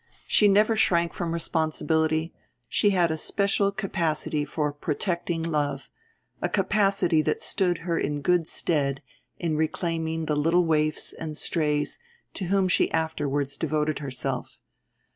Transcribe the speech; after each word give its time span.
She 0.25 0.47
never 0.47 0.75
shrank 0.75 1.13
from 1.13 1.31
responsibility, 1.31 2.33
and 2.33 2.41
she 2.67 2.89
had 2.89 3.11
a 3.11 3.17
special 3.17 3.71
capacity 3.71 4.45
for 4.45 4.73
protecting 4.73 5.43
love—a 5.43 6.49
capacity 6.49 7.21
that 7.21 7.39
stood 7.39 7.77
her 7.85 7.99
in 7.99 8.21
good 8.23 8.47
stead 8.47 9.03
in 9.37 9.55
reclaiming 9.55 10.25
the 10.25 10.35
little 10.35 10.65
waifs 10.65 11.13
and 11.13 11.37
strays 11.37 11.99
to 12.33 12.45
whom 12.45 12.67
she 12.67 12.89
afterwards 12.91 13.57
devoted 13.57 13.99
herself. 13.99 14.57